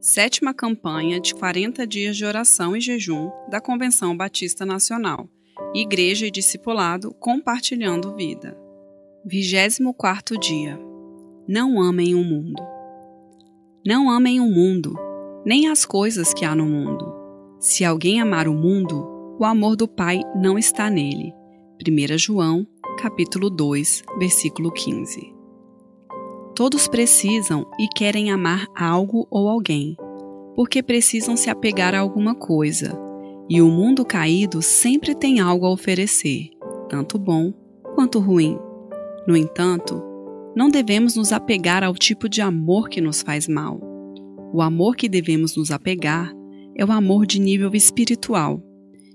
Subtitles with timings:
[0.00, 5.28] sétima campanha de 40 dias de oração e jejum da Convenção Batista Nacional,
[5.74, 8.56] Igreja e Discipulado Compartilhando Vida.
[9.24, 10.78] 24 dia.
[11.46, 12.62] Não amem o mundo.
[13.84, 14.94] Não amem o mundo,
[15.44, 17.14] nem as coisas que há no mundo.
[17.58, 21.32] Se alguém amar o mundo, o amor do Pai não está nele.
[21.80, 22.66] 1 João,
[22.98, 25.37] capítulo 2, versículo 15.
[26.58, 29.96] Todos precisam e querem amar algo ou alguém,
[30.56, 32.98] porque precisam se apegar a alguma coisa,
[33.48, 36.50] e o mundo caído sempre tem algo a oferecer,
[36.88, 37.52] tanto bom
[37.94, 38.58] quanto ruim.
[39.24, 40.02] No entanto,
[40.56, 43.80] não devemos nos apegar ao tipo de amor que nos faz mal.
[44.52, 46.34] O amor que devemos nos apegar
[46.76, 48.60] é o amor de nível espiritual,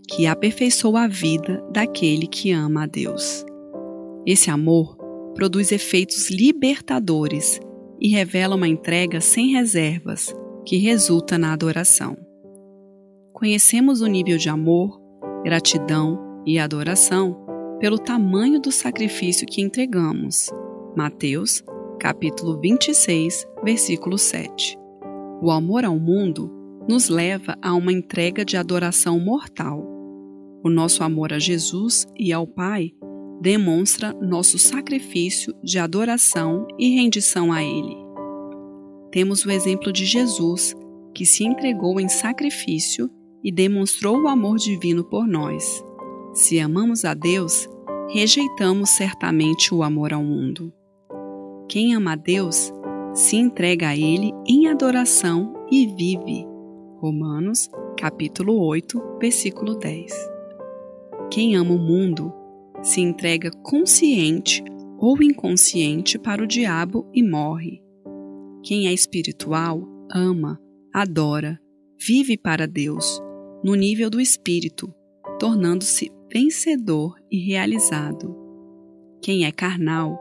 [0.07, 3.43] que aperfeiçoa a vida daquele que ama a Deus.
[4.25, 5.02] Esse amor
[5.35, 7.59] produz efeitos libertadores
[7.99, 10.33] e revela uma entrega sem reservas
[10.65, 12.17] que resulta na adoração.
[13.33, 14.99] Conhecemos o nível de amor,
[15.43, 17.45] gratidão e adoração
[17.79, 20.49] pelo tamanho do sacrifício que entregamos.
[20.95, 21.63] Mateus,
[21.99, 24.77] capítulo 26, versículo 7.
[25.41, 26.49] O amor ao mundo
[26.87, 29.83] nos leva a uma entrega de adoração mortal.
[30.63, 32.93] O nosso amor a Jesus e ao Pai
[33.43, 37.97] demonstra nosso sacrifício de adoração e rendição a Ele.
[39.11, 40.73] Temos o exemplo de Jesus,
[41.13, 43.11] que se entregou em sacrifício
[43.43, 45.83] e demonstrou o amor divino por nós.
[46.33, 47.67] Se amamos a Deus,
[48.09, 50.71] rejeitamos certamente o amor ao mundo.
[51.67, 52.71] Quem ama a Deus
[53.13, 56.47] se entrega a Ele em adoração e vive.
[56.97, 57.69] Romanos,
[57.99, 60.13] capítulo 8, versículo 10.
[61.29, 62.33] Quem ama o mundo
[62.83, 64.61] se entrega consciente
[64.99, 67.81] ou inconsciente para o diabo e morre.
[68.61, 69.81] Quem é espiritual
[70.11, 70.59] ama,
[70.93, 71.59] adora,
[71.99, 73.21] vive para Deus,
[73.63, 74.93] no nível do espírito,
[75.39, 78.35] tornando-se vencedor e realizado.
[79.21, 80.19] Quem é carnal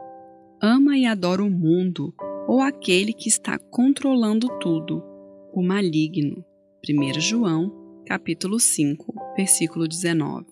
[0.61, 2.13] ama e adora o mundo
[2.47, 5.03] ou aquele que está controlando tudo,
[5.53, 6.43] o maligno.
[6.87, 7.71] 1 João,
[8.05, 10.45] capítulo 5, versículo 19.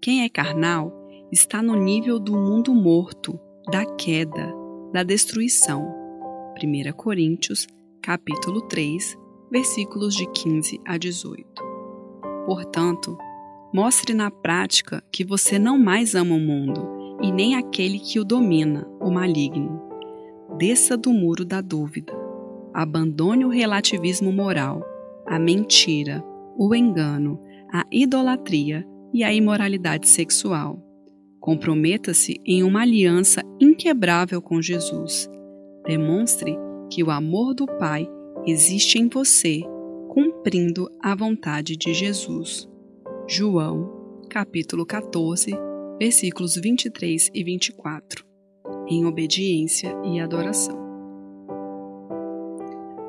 [0.00, 3.38] Quem é carnal está no nível do mundo morto,
[3.70, 4.54] da queda,
[4.92, 5.94] da destruição.
[6.62, 7.66] 1 Coríntios,
[8.02, 9.16] capítulo 3,
[9.50, 11.44] versículos de 15 a 18.
[12.46, 13.18] Portanto,
[13.72, 18.24] mostre na prática que você não mais ama o mundo e nem aquele que o
[18.24, 19.82] domina, o maligno.
[20.56, 22.12] Desça do muro da dúvida.
[22.72, 24.82] Abandone o relativismo moral,
[25.26, 26.24] a mentira,
[26.56, 27.38] o engano,
[27.70, 30.87] a idolatria e a imoralidade sexual
[31.48, 35.26] Comprometa-se em uma aliança inquebrável com Jesus.
[35.86, 36.54] Demonstre
[36.92, 38.06] que o amor do Pai
[38.46, 39.62] existe em você,
[40.10, 42.68] cumprindo a vontade de Jesus.
[43.26, 45.52] João, capítulo 14,
[45.98, 48.26] versículos 23 e 24.
[48.86, 50.78] Em obediência e adoração.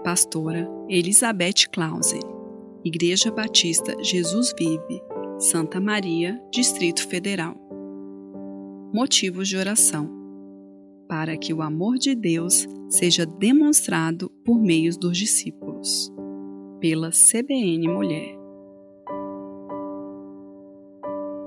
[0.01, 2.21] Pastora Elizabeth Clausen,
[2.85, 5.01] Igreja Batista Jesus Vive,
[5.39, 7.67] Santa Maria, Distrito Federal
[8.93, 10.09] motivos de oração,
[11.07, 16.11] para que o amor de Deus seja demonstrado por meio dos discípulos.
[16.79, 18.37] Pela CBN Mulher.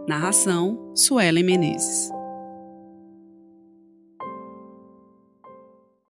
[0.06, 2.10] Narração: Suelen Menezes.